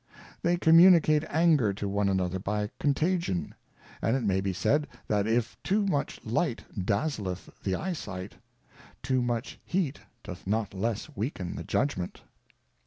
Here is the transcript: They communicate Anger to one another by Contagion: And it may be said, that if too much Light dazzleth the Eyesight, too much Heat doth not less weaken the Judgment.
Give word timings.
They 0.41 0.57
communicate 0.57 1.25
Anger 1.29 1.73
to 1.73 1.87
one 1.87 2.09
another 2.09 2.39
by 2.39 2.71
Contagion: 2.79 3.53
And 4.01 4.15
it 4.15 4.23
may 4.23 4.41
be 4.41 4.51
said, 4.51 4.87
that 5.07 5.27
if 5.27 5.61
too 5.61 5.85
much 5.85 6.19
Light 6.25 6.65
dazzleth 6.87 7.51
the 7.63 7.75
Eyesight, 7.75 8.37
too 9.03 9.21
much 9.21 9.59
Heat 9.63 9.99
doth 10.23 10.47
not 10.47 10.73
less 10.73 11.15
weaken 11.15 11.55
the 11.55 11.63
Judgment. 11.63 12.23